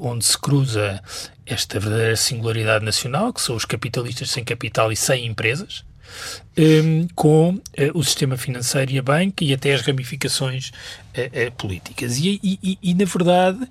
[0.00, 1.00] onde se cruza
[1.46, 5.84] esta verdadeira singularidade nacional, que são os capitalistas sem capital e sem empresas,
[6.56, 7.60] um, com uh,
[7.94, 12.18] o sistema financeiro e a banca e até as ramificações uh, uh, políticas.
[12.18, 13.66] E, e, e, na verdade,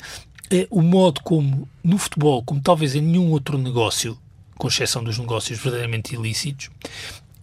[0.70, 4.18] o modo como no futebol, como talvez em nenhum outro negócio,
[4.58, 6.70] com exceção dos negócios verdadeiramente ilícitos,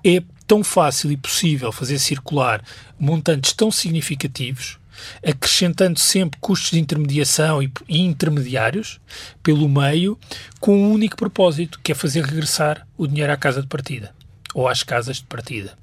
[0.05, 2.63] é tão fácil e possível fazer circular
[2.99, 4.79] montantes tão significativos
[5.27, 9.01] acrescentando sempre custos de intermediação e, intermediários
[9.43, 10.19] pelo meio,
[10.61, 14.15] com um único propósito, que é fazer regressar o dinheiro à casa de partida
[14.55, 15.77] ou às casas de partida.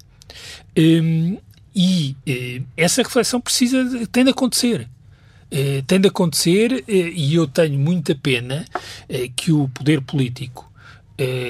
[0.76, 1.38] Um,
[1.74, 4.88] e uh, essa reflexão precisa de, tem de acontecer.
[5.52, 8.64] Uh, tem de acontecer uh, e eu tenho muita pena
[9.36, 10.70] que o poder político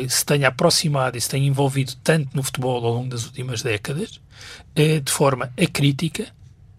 [0.08, 4.20] se tenha aproximado e se tenha envolvido tanto no futebol ao longo das últimas décadas,
[4.74, 6.26] de forma acrítica,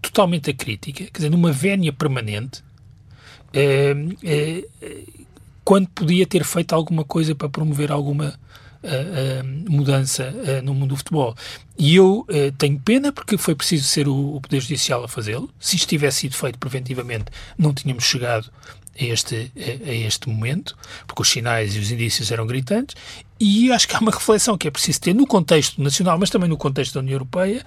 [0.02, 2.62] totalmente acrítica, quer dizer, numa vénia permanente,
[5.64, 8.38] quando podia ter feito alguma coisa para promover alguma
[9.70, 11.36] mudança no mundo do futebol.
[11.78, 15.50] E eu uh, tenho pena porque foi preciso ser o, o Poder Judicial a fazê-lo.
[15.60, 17.26] Se isto tivesse sido feito preventivamente,
[17.58, 18.52] não tínhamos chegado
[19.00, 22.96] a este, a este momento, porque os sinais e os indícios eram gritantes.
[23.39, 26.48] E acho que há uma reflexão que é preciso ter no contexto nacional, mas também
[26.48, 27.65] no contexto da União Europeia,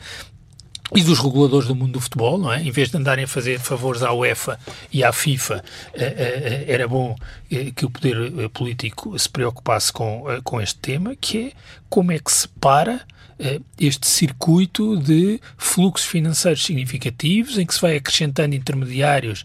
[0.92, 2.62] e dos reguladores do mundo do futebol, não é?
[2.62, 4.58] Em vez de andarem a fazer favores à UEFA
[4.92, 7.16] e à FIFA, eh, eh, era bom
[7.50, 11.52] eh, que o poder político se preocupasse com, com este tema, que é
[11.88, 13.00] como é que se para
[13.80, 19.44] este circuito de fluxos financeiros significativos em que se vai acrescentando intermediários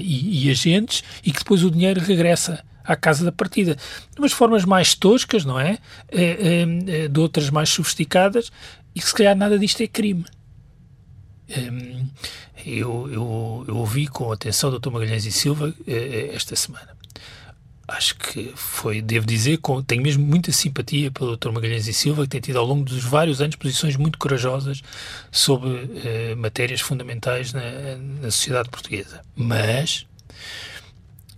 [0.00, 3.74] e, e agentes e que depois o dinheiro regressa à casa da partida.
[3.74, 5.78] De umas formas mais toscas, não é?
[7.10, 8.52] De outras mais sofisticadas,
[8.94, 10.24] e se calhar nada disto é crime.
[12.66, 14.90] Eu, eu, eu ouvi com atenção o Dr.
[14.90, 16.98] Magalhães e Silva eh, esta semana.
[17.88, 21.50] Acho que foi, devo dizer, com, tenho mesmo muita simpatia pelo Dr.
[21.50, 24.82] Magalhães e Silva, que tem tido ao longo dos vários anos posições muito corajosas
[25.32, 27.62] sobre uh, matérias fundamentais na,
[28.20, 29.22] na, sociedade portuguesa.
[29.34, 30.06] Mas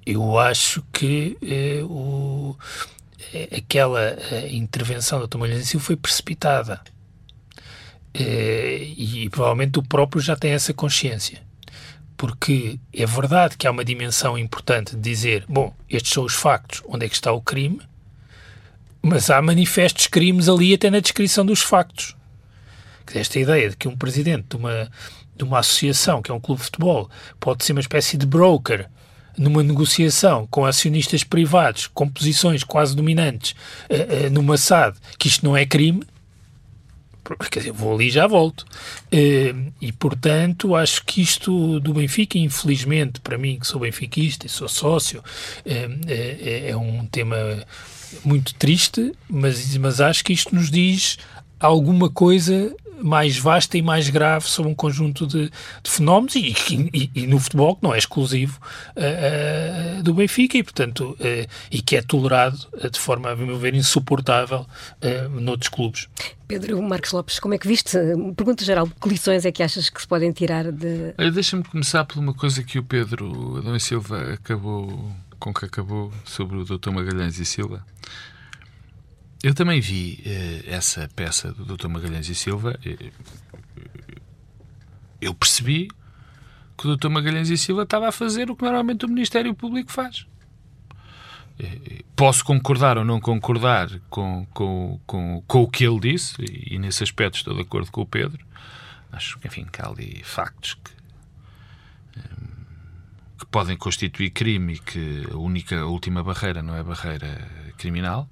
[0.05, 2.59] eu acho que uh, o,
[3.57, 5.39] aquela uh, intervenção do Dr.
[5.39, 6.81] Magalhães e Silva foi precipitada.
[8.13, 11.41] Eh, e provavelmente o próprio já tem essa consciência.
[12.17, 16.83] Porque é verdade que há uma dimensão importante de dizer, bom, estes são os factos,
[16.87, 17.81] onde é que está o crime,
[19.03, 22.15] mas há manifestos crimes ali até na descrição dos factos.
[23.15, 24.91] Esta ideia de que um presidente de uma,
[25.35, 28.89] de uma associação, que é um clube de futebol, pode ser uma espécie de broker
[29.37, 33.53] numa negociação com acionistas privados, com posições quase dominantes,
[33.89, 36.03] uh, uh, numa SAD, que isto não é crime,
[37.51, 38.65] quer dizer, vou ali e já volto.
[39.11, 44.49] Eh, e, portanto, acho que isto do Benfica, infelizmente, para mim, que sou benfiquista e
[44.49, 45.23] sou sócio,
[45.65, 47.37] é, é um tema
[48.25, 51.19] muito triste, mas, mas acho que isto nos diz
[51.59, 55.51] alguma coisa mais vasta e mais grave sobre um conjunto de,
[55.83, 56.55] de fenómenos e,
[56.93, 58.61] e, e, no futebol que não é exclusivo
[58.97, 62.59] uh, uh, do Benfica e, portanto, uh, e que é tolerado
[62.91, 64.67] de forma, a meu ver, insuportável
[65.03, 66.09] uh, noutros clubes.
[66.47, 67.97] Pedro Marcos Lopes, como é que viste?
[68.37, 71.15] Pergunta geral, que lições é que achas que se podem tirar de...
[71.33, 76.13] Deixa-me começar por uma coisa que o Pedro Adão e Silva acabou, com que acabou
[76.25, 76.91] sobre o Dr.
[76.91, 77.85] Magalhães e Silva.
[79.43, 81.89] Eu também vi uh, essa peça do Dr.
[81.89, 82.79] Magalhães e Silva.
[85.21, 85.89] Eu percebi
[86.77, 87.09] que o Dr.
[87.09, 90.27] Magalhães e Silva estava a fazer o que normalmente o Ministério Público faz.
[91.59, 96.79] Eh, posso concordar ou não concordar com, com, com, com o que ele disse, e,
[96.79, 98.43] nesse aspecto estou de acordo com o Pedro.
[99.13, 100.91] Acho que, enfim, que há ali factos que,
[102.17, 102.23] eh,
[103.41, 108.27] que podem constituir crime e que a única, a última barreira não é barreira criminal.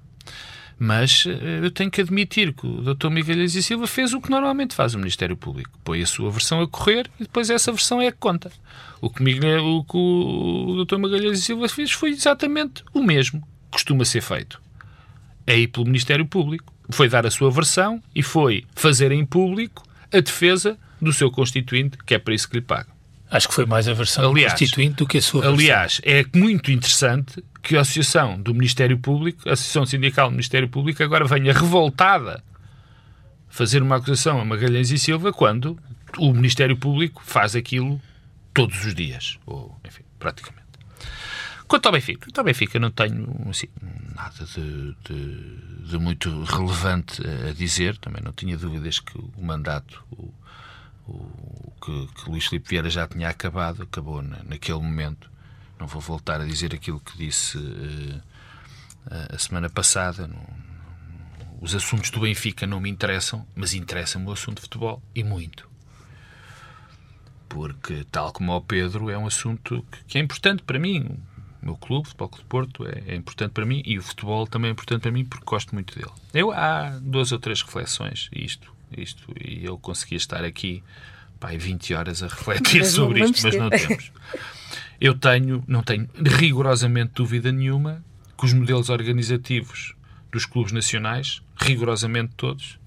[0.79, 3.09] Mas eh, eu tenho que admitir que o Dr.
[3.09, 5.77] Miguel e Silva fez o que normalmente faz o Ministério Público.
[5.83, 8.49] Põe a sua versão a correr e depois essa versão é que conta.
[9.01, 10.97] O que, Miguel, o, que o Dr.
[10.97, 14.61] Magalhães e Silva fez foi exatamente o mesmo que costuma ser feito.
[15.45, 16.73] É ir pelo Ministério Público.
[16.89, 21.97] Foi dar a sua versão e foi fazer em público a defesa do seu constituinte,
[22.05, 22.98] que é para isso que lhe pagam.
[23.31, 25.59] Acho que foi mais a versão aliás, constituinte do que a sua versão.
[25.59, 30.67] Aliás, é muito interessante que a Associação do Ministério Público, a Associação Sindical do Ministério
[30.67, 32.43] Público, agora venha revoltada
[33.47, 35.77] fazer uma acusação a Magalhães e Silva quando
[36.17, 38.01] o Ministério Público faz aquilo
[38.53, 40.59] todos os dias, ou enfim, praticamente.
[41.67, 43.67] Quanto ao Benfica, quanto ao Benfica não tenho assim,
[44.15, 50.03] nada de, de, de, muito relevante a dizer, também não tinha dúvidas que o mandato,
[50.11, 50.33] o,
[51.09, 55.29] o que, que Luís Filipe Vieira já tinha acabado, acabou na, naquele momento.
[55.79, 58.21] Não vou voltar a dizer aquilo que disse uh,
[59.33, 60.27] a semana passada.
[60.27, 60.45] Não,
[61.61, 65.67] os assuntos do Benfica não me interessam, mas interessa-me o assunto de futebol e muito.
[67.47, 71.17] Porque, tal como ao Pedro, é um assunto que, que é importante para mim.
[71.61, 74.03] O meu clube, o Futebol Clube de Porto, é, é, importante para mim e o
[74.03, 76.11] futebol também é importante para mim porque gosto muito dele.
[76.33, 80.83] Eu há duas ou três reflexões, isto isto e eu conseguia estar aqui
[81.39, 84.11] pá, 20 horas a refletir sobre isto, mas não temos.
[84.99, 88.03] Eu tenho, não tenho rigorosamente dúvida nenhuma
[88.37, 89.95] que os modelos organizativos
[90.31, 92.77] dos clubes nacionais, rigorosamente todos,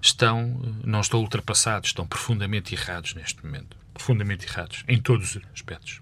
[0.00, 3.76] estão, não estão ultrapassados, estão profundamente errados neste momento.
[3.92, 6.00] Profundamente errados, em todos os aspectos.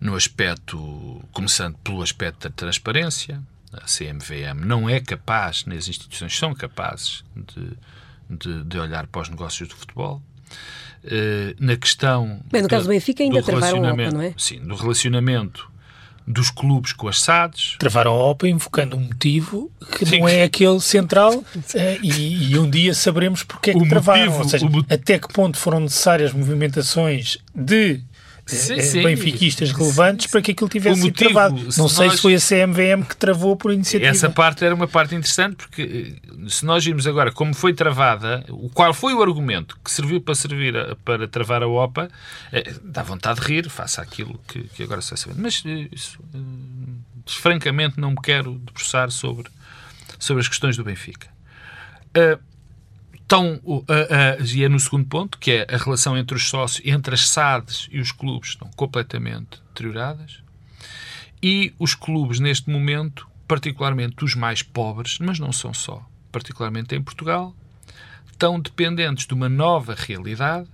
[0.00, 6.36] No aspecto, começando pelo aspecto da transparência, a CMVM não é capaz, nem as instituições
[6.36, 7.76] são capazes de,
[8.28, 10.22] de, de olhar para os negócios do futebol.
[11.04, 12.40] Uh, na questão.
[12.50, 14.34] Bem, no caso do Benfica ainda do travaram a OPA, não é?
[14.36, 15.68] Sim, do relacionamento
[16.26, 17.76] dos clubes com as SADs.
[17.78, 20.20] Travaram a OPA invocando um motivo que Sim.
[20.20, 21.44] não é aquele central uh,
[22.02, 24.26] e, e, um dia saberemos porque é que o travaram.
[24.26, 28.00] Motivo, Ou seja, até que ponto foram necessárias movimentações de
[28.56, 29.02] sim, é, sim.
[29.02, 31.60] benfiquistas relevantes para que aquilo tivesse sido travado.
[31.76, 32.16] Não sei nós...
[32.16, 34.10] se foi a CMVM que travou por iniciativa.
[34.10, 38.44] Essa parte era uma parte interessante, porque eh, se nós vimos agora como foi travada,
[38.74, 42.10] qual foi o argumento que serviu para servir a, para travar a OPA,
[42.52, 45.40] é, dá vontade de rir, faça aquilo que, que agora se vai saber.
[45.40, 45.62] Mas
[45.92, 46.18] isso,
[47.26, 49.48] francamente, não me quero debruçar sobre,
[50.18, 51.28] sobre as questões do Benfica.
[52.16, 52.51] Uh,
[53.32, 56.86] estão, uh, uh, e é no segundo ponto, que é a relação entre os sócios,
[56.86, 60.42] entre as SADs e os clubes estão completamente deterioradas.
[61.42, 67.02] E os clubes, neste momento, particularmente os mais pobres, mas não são só, particularmente em
[67.02, 67.54] Portugal,
[68.30, 70.68] estão dependentes de uma nova realidade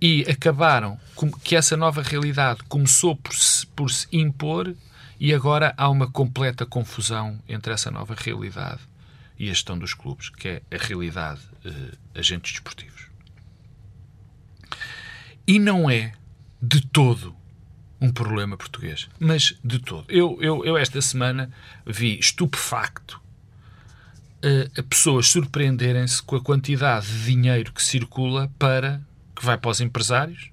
[0.00, 0.98] e acabaram
[1.42, 4.72] que essa nova realidade começou por se, por se impor
[5.18, 8.93] e agora há uma completa confusão entre essa nova realidade
[9.38, 13.08] e a gestão dos clubes, que é a realidade uh, agentes desportivos.
[15.46, 16.12] E não é
[16.60, 17.34] de todo
[18.00, 20.04] um problema português, mas de todo.
[20.08, 21.50] Eu, eu, eu esta semana
[21.86, 23.20] vi estupefacto
[24.44, 29.00] uh, a pessoas surpreenderem-se com a quantidade de dinheiro que circula para
[29.34, 30.50] que vai para os empresários.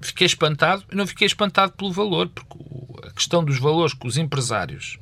[0.00, 2.56] Fiquei espantado, não fiquei espantado pelo valor, porque
[3.06, 4.98] a questão dos valores que os empresários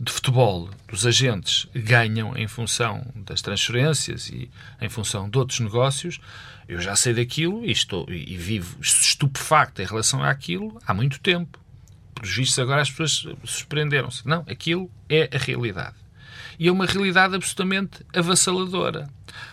[0.00, 6.18] de futebol dos agentes ganham em função das transferências e em função de outros negócios,
[6.66, 11.58] eu já sei daquilo e, estou, e vivo estupefacto em relação àquilo há muito tempo.
[12.14, 14.26] Pelos vistos, agora as pessoas surpreenderam-se.
[14.26, 15.96] Não, aquilo é a realidade.
[16.58, 19.08] E é uma realidade absolutamente avassaladora.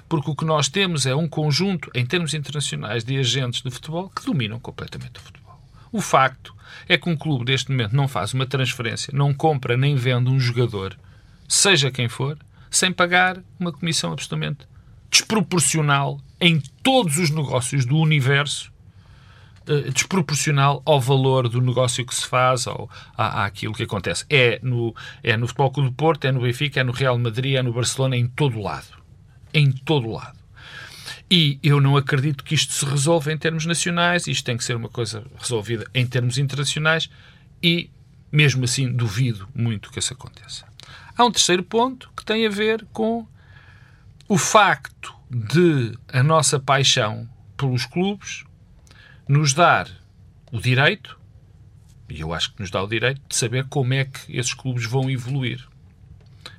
[0.08, 4.10] Porque o que nós temos é um conjunto, em termos internacionais, de agentes de futebol
[4.10, 5.47] que dominam completamente o futebol.
[5.92, 6.56] O facto
[6.88, 10.40] é que um clube deste momento não faz uma transferência, não compra nem vende um
[10.40, 10.98] jogador,
[11.48, 12.38] seja quem for,
[12.70, 14.68] sem pagar uma comissão absolutamente
[15.10, 18.72] desproporcional em todos os negócios do universo,
[19.68, 24.26] uh, desproporcional ao valor do negócio que se faz ou àquilo que acontece.
[24.30, 27.56] É no, é no Futebol Clube do Porto, é no Benfica, é no Real Madrid,
[27.56, 28.98] é no Barcelona, é em todo lado.
[29.54, 30.37] Em todo lado.
[31.30, 34.76] E eu não acredito que isto se resolva em termos nacionais, isto tem que ser
[34.76, 37.10] uma coisa resolvida em termos internacionais
[37.62, 37.90] e,
[38.32, 40.66] mesmo assim, duvido muito que isso aconteça.
[41.18, 43.28] Há um terceiro ponto que tem a ver com
[44.30, 48.46] o facto de a nossa paixão pelos clubes
[49.28, 49.90] nos dar
[50.52, 51.20] o direito,
[52.10, 54.86] e eu acho que nos dá o direito, de saber como é que esses clubes
[54.86, 55.68] vão evoluir.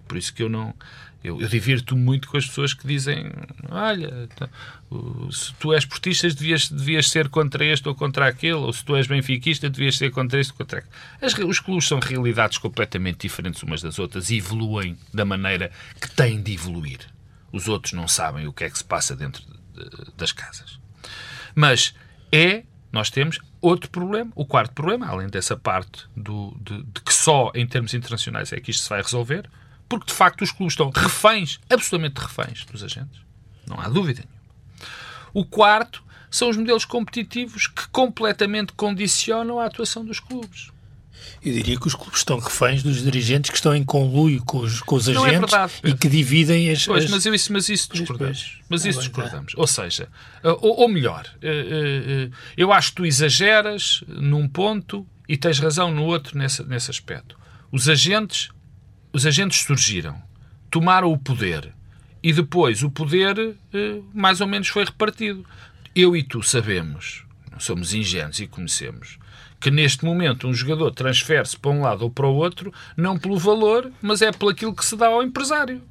[0.07, 0.75] Por isso que eu não,
[1.23, 3.31] eu, eu divirto-me muito com as pessoas que dizem:
[3.71, 4.29] olha,
[5.33, 8.95] se tu és portista, devias, devias ser contra este ou contra aquele, ou se tu
[8.95, 10.95] és benfiquista, devias ser contra este ou contra aquele.
[11.21, 16.09] As, os clubes são realidades completamente diferentes umas das outras e evoluem da maneira que
[16.11, 17.01] têm de evoluir.
[17.53, 20.79] Os outros não sabem o que é que se passa dentro de, de, das casas.
[21.53, 21.95] Mas
[22.31, 27.13] é, nós temos outro problema, o quarto problema, além dessa parte do, de, de que
[27.13, 29.51] só em termos internacionais é que isto se vai resolver
[29.89, 33.21] porque de facto os clubes estão reféns, absolutamente reféns dos agentes.
[33.67, 34.39] Não há dúvida nenhuma.
[35.33, 40.71] O quarto são os modelos competitivos que completamente condicionam a atuação dos clubes.
[41.43, 44.81] Eu diria que os clubes estão reféns dos dirigentes que estão em conluio com os,
[44.81, 46.85] com os é agentes é e que dividem as.
[46.85, 47.11] Pois, as...
[47.11, 48.61] Mas, isso, mas isso discordamos.
[48.69, 49.53] Mas isso discordamos.
[49.57, 50.09] Ou seja,
[50.43, 55.59] eh, ou, ou melhor, eh, eh, eu acho que tu exageras num ponto e tens
[55.59, 57.39] razão no outro nesse, nesse aspecto.
[57.71, 58.49] Os agentes
[59.13, 60.21] os agentes surgiram,
[60.71, 61.73] tomaram o poder
[62.23, 65.45] e depois o poder eh, mais ou menos foi repartido.
[65.95, 67.25] Eu e tu sabemos,
[67.59, 69.19] somos ingênuos e conhecemos,
[69.61, 73.39] que neste momento um jogador transfere-se para um lado ou para o outro, não pelo
[73.39, 75.83] valor, mas é pelo aquilo que se dá ao empresário.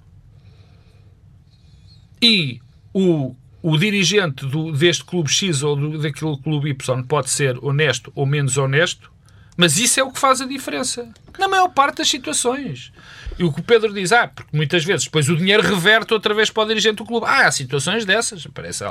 [2.22, 2.60] E
[2.94, 8.12] o, o dirigente do, deste clube X ou do, daquele clube Y pode ser honesto
[8.16, 9.12] ou menos honesto,
[9.58, 11.10] mas isso é o que faz a diferença.
[11.40, 12.94] Na maior parte das situações.
[13.40, 16.34] E o que o Pedro diz, ah, porque muitas vezes depois o dinheiro reverte outra
[16.34, 17.26] vez para o dirigente do clube.
[17.28, 18.84] Ah, há situações dessas, parece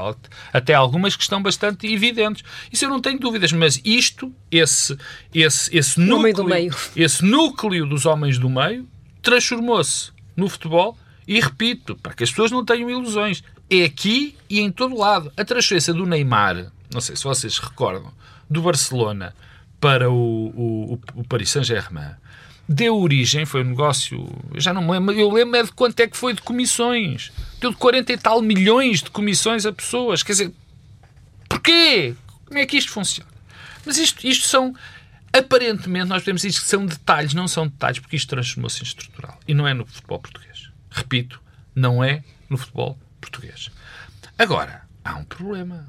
[0.53, 2.45] até algumas que estão bastante evidentes.
[2.71, 4.97] Isso eu não tenho dúvidas, mas isto, esse,
[5.33, 8.89] esse, esse, núcleo, esse núcleo dos homens do meio,
[9.23, 14.61] transformou-se no futebol e repito, para que as pessoas não tenham ilusões, é aqui e
[14.61, 15.33] em todo lado.
[15.37, 18.13] A transferência do Neymar, não sei se vocês recordam,
[18.49, 19.35] do Barcelona
[19.81, 22.15] para o, o, o Paris Saint-Germain
[22.69, 26.01] deu origem, foi um negócio, eu já não me lembro, eu lembro é de quanto
[26.01, 27.33] é que foi de comissões.
[27.61, 30.23] Deu de 40 e tal milhões de comissões a pessoas.
[30.23, 30.53] Quer dizer,
[31.49, 32.15] porquê?
[32.45, 33.31] Como é que isto funciona?
[33.85, 34.75] Mas isto, isto são,
[35.33, 39.39] aparentemente, nós podemos dizer que são detalhes, não são detalhes, porque isto transformou-se em estrutural.
[39.47, 40.71] E não é no futebol português.
[40.91, 41.41] Repito,
[41.75, 43.71] não é no futebol português.
[44.37, 45.89] Agora, há um problema.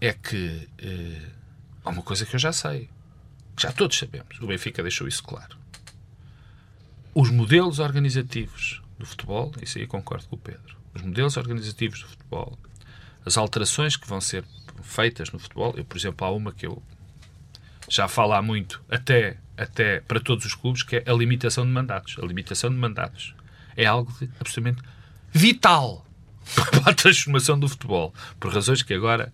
[0.00, 1.26] é que uh,
[1.84, 2.88] há uma coisa que eu já sei,
[3.60, 5.56] já todos sabemos, o Benfica deixou isso claro.
[7.14, 12.08] Os modelos organizativos do futebol, isso aí concordo com o Pedro, os modelos organizativos do
[12.08, 12.58] futebol,
[13.24, 14.44] as alterações que vão ser
[14.82, 16.82] feitas no futebol, eu, por exemplo, há uma que eu
[17.88, 21.72] já falo há muito, até, até para todos os clubes, que é a limitação de
[21.72, 22.16] mandatos.
[22.22, 23.34] A limitação de mandatos
[23.76, 24.82] é algo absolutamente
[25.32, 26.06] vital
[26.54, 29.32] para a transformação do futebol, por razões que agora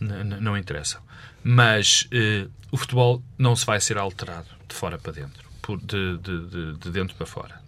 [0.00, 1.00] não interessam.
[1.42, 6.18] Mas eh, o futebol não se vai ser alterado de fora para dentro, por, de,
[6.18, 7.60] de, de, dentro para fora.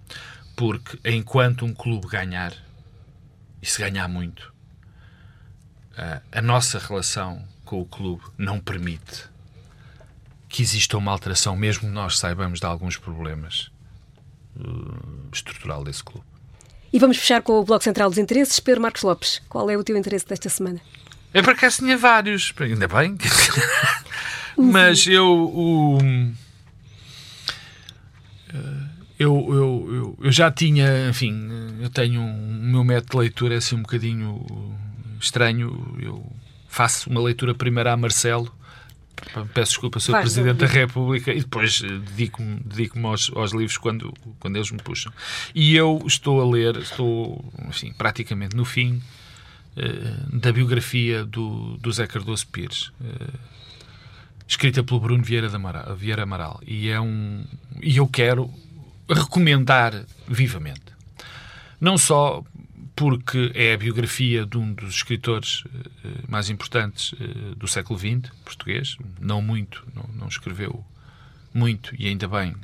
[0.54, 2.52] Porque enquanto um clube ganhar,
[3.62, 4.52] e se ganhar muito,
[5.92, 9.24] uh, a nossa relação com o clube não permite
[10.48, 13.70] que exista uma alteração, mesmo que nós saibamos de alguns problemas
[14.56, 16.26] uh, estrutural desse clube.
[16.92, 18.58] E vamos fechar com o Bloco Central dos Interesses.
[18.58, 20.80] Pedro Marcos Lopes, qual é o teu interesse desta semana?
[21.32, 23.16] Eu por acaso tinha vários, ainda bem.
[24.56, 25.26] Mas eu.
[25.26, 25.98] O,
[29.18, 31.48] eu, eu, eu, eu, já tinha, enfim,
[31.80, 34.44] eu tenho um, o meu método de leitura é assim um bocadinho
[35.20, 35.96] estranho.
[36.00, 36.24] Eu
[36.68, 38.52] faço uma leitura primeiro a Marcelo
[39.54, 40.20] Peço desculpa, Sr.
[40.20, 44.78] Presidente da República, e depois eh, dedico-me dedico aos, aos, livros quando, quando eles me
[44.78, 45.12] puxam.
[45.54, 49.00] E eu estou a ler, estou enfim, praticamente no fim
[50.32, 53.38] da biografia do, do Zé Cardoso Pires, uh,
[54.46, 56.60] escrita pelo Bruno Vieira, Amaral, Vieira Amaral.
[56.66, 57.44] E, é um,
[57.80, 58.52] e eu quero
[59.08, 60.82] recomendar vivamente.
[61.80, 62.44] Não só
[62.96, 65.68] porque é a biografia de um dos escritores uh,
[66.28, 67.14] mais importantes
[67.56, 70.84] do século XX, português, não muito, não, não escreveu
[71.54, 72.54] muito, e ainda bem.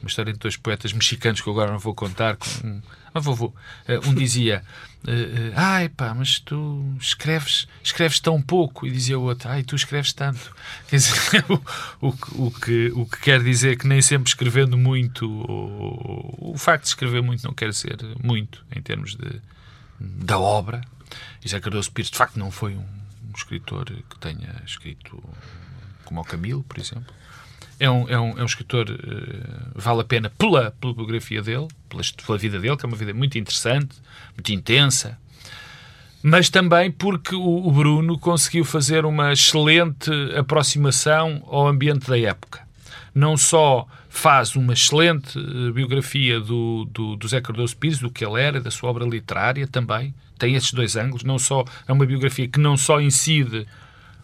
[0.00, 2.36] Uma história de dois poetas mexicanos que agora não vou contar.
[2.36, 2.80] Com,
[3.12, 3.54] mas vou, vou.
[4.06, 4.62] Um dizia:
[5.56, 8.86] Ai pá, mas tu escreves, escreves tão pouco.
[8.86, 10.54] E dizia o outro: Ai, tu escreves tanto.
[10.88, 15.28] Quer dizer, o, o, o, que, o que quer dizer que nem sempre escrevendo muito,
[15.28, 19.40] o, o facto de escrever muito não quer ser muito em termos de,
[19.98, 20.80] da obra.
[21.40, 25.20] E José Cardoso Pires, de facto, não foi um, um escritor que tenha escrito
[26.04, 27.18] como o Camilo, por exemplo
[27.80, 31.68] é um, é um, é um escritor, uh, vale a pena pela, pela biografia dele,
[31.88, 33.96] pela, pela vida dele, que é uma vida muito interessante,
[34.34, 35.18] muito intensa,
[36.22, 42.66] mas também porque o, Bruno conseguiu fazer uma excelente aproximação ao ambiente da época.
[43.14, 48.24] Não só faz uma excelente uh, biografia do, do, do Zé Cardoso Pires, do que
[48.24, 52.06] ele era, da sua obra literária também, tem esses dois ângulos, não só é uma
[52.06, 53.66] biografia que não só incide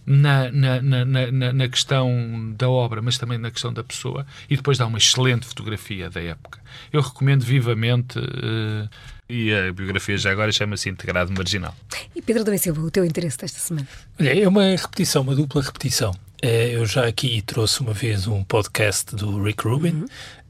[0.07, 4.77] na, na, na, na, questão da obra, mas também na questão da pessoa, e depois
[4.77, 6.61] dá uma excelente fotografia da época.
[6.93, 8.19] Eu recomendo vivamente.
[8.19, 8.89] Uh,
[9.29, 11.75] e a biografia já agora chama-se Integrado Marginal.
[12.15, 13.89] E Pedro Silva, o teu interesse desta semana?
[14.21, 16.15] Olha, é uma repetição, uma dupla repetição.
[16.45, 20.07] Eh, eu já aqui trouxe uma vez um podcast do Rick Rubin, uhum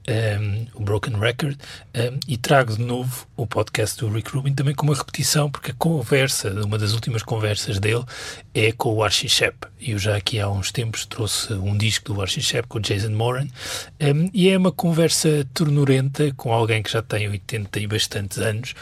[0.09, 1.57] um, o Broken Record,
[1.95, 5.71] um, e trago de novo o podcast do Rick Rubin também com uma repetição, porque
[5.71, 8.05] a conversa, uma das últimas conversas dele,
[8.55, 9.67] é com o Archie Shepp.
[9.81, 13.11] Eu já aqui há uns tempos trouxe um disco do Archie Shepp com o Jason
[13.11, 13.47] Moran,
[14.01, 18.75] um, e é uma conversa ternurenta com alguém que já tem 80 e bastantes anos,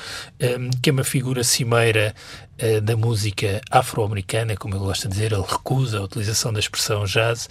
[0.83, 2.15] que é uma figura cimeira
[2.63, 7.05] uh, da música afro-americana, como ele gosta de dizer, ele recusa a utilização da expressão
[7.05, 7.49] jazz,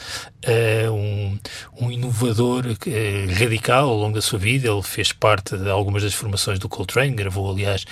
[0.48, 1.40] uh, um,
[1.80, 6.14] um inovador uh, radical ao longo da sua vida, ele fez parte de algumas das
[6.14, 7.86] formações do Coltrane, gravou aliás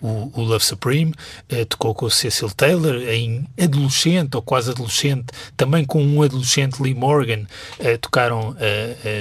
[0.00, 1.12] o, o, Love Supreme,
[1.52, 5.26] uh, tocou com o Cecil Taylor em adolescente ou quase adolescente,
[5.56, 7.46] também com um adolescente Lee Morgan,
[8.00, 8.56] tocaram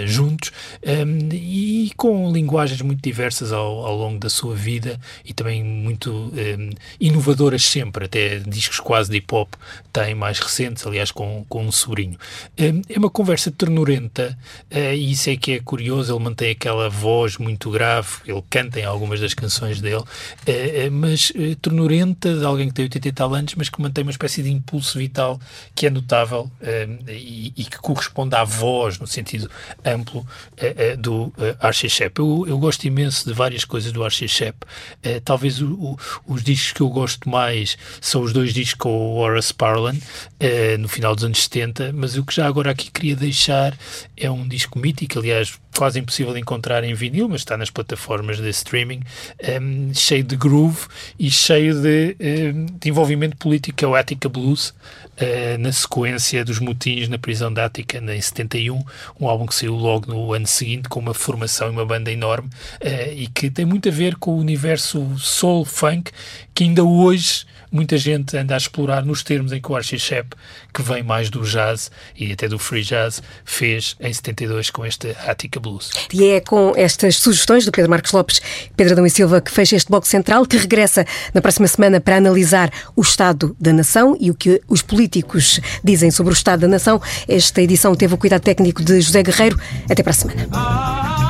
[0.05, 0.51] juntos
[0.85, 6.11] um, e com linguagens muito diversas ao, ao, longo da sua vida e também muito
[6.11, 6.69] um,
[6.99, 9.53] inovadoras sempre, até discos quase de hip hop
[9.91, 12.17] têm mais recentes, aliás, com, com um sobrinho.
[12.59, 14.37] Um, é uma conversa ternurenta
[14.71, 18.85] e isso é que é curioso, ele mantém aquela voz muito grave, ele canta em
[18.85, 20.03] algumas das canções dele
[20.91, 24.11] mas é, ternurenta de alguém que tem 80 e tal anos, mas que mantém uma
[24.11, 25.39] espécie de impulso vital
[25.75, 26.49] que é notável
[27.07, 29.49] e, e, que corresponde à voz, no sentido
[29.85, 30.25] amplo,
[30.99, 32.19] do Archie Shepp.
[32.19, 34.57] Eu, eu, gosto imenso de várias coisas do Archie Shepp.
[35.23, 35.97] talvez o, o,
[36.27, 39.95] os discos que eu gosto mais são os dois discos com o Horace Parlan,
[40.79, 43.77] no final dos anos 70, mas o que já agora aqui queria deixar
[44.17, 48.37] é um disco mítico, aliás, quase impossível de encontrar em vinil, mas está nas plataformas
[48.37, 49.01] de streaming,
[49.61, 52.15] um, cheio de groove e cheio de,
[52.53, 57.51] um, de envolvimento político, é o Attica Blues, uh, na sequência dos motins na prisão
[57.53, 58.83] da Attica, em 71,
[59.19, 62.49] um álbum que saiu logo no ano seguinte, com uma formação e uma banda enorme,
[62.81, 66.11] uh, e que tem muito a ver com o universo soul funk,
[66.53, 70.35] que ainda hoje muita gente anda a explorar nos termos em que o Archie Shepp,
[70.73, 75.15] que vem mais do jazz e até do free jazz, fez em 72 com este
[75.25, 75.91] Attica Blues.
[76.13, 78.41] E é com estas sugestões do Pedro Marcos Lopes,
[78.75, 82.17] Pedro Adão e Silva, que fecha este bloco central, que regressa na próxima semana para
[82.17, 86.67] analisar o Estado da Nação e o que os políticos dizem sobre o Estado da
[86.67, 87.01] Nação.
[87.27, 89.59] Esta edição teve o cuidado técnico de José Guerreiro.
[89.89, 91.20] Até para a semana.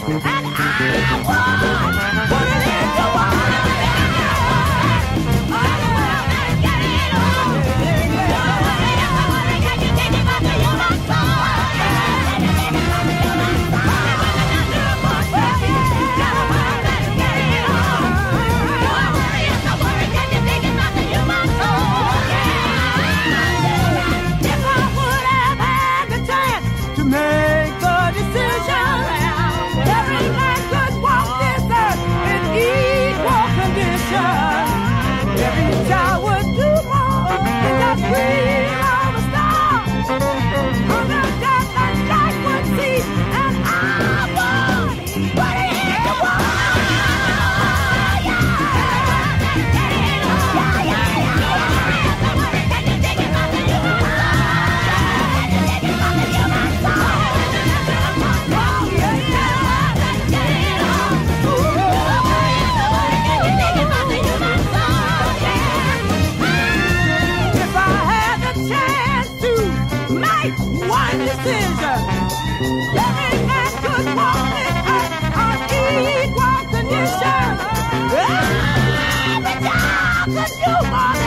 [0.00, 0.39] Thank you.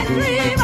[0.07, 0.62] dream.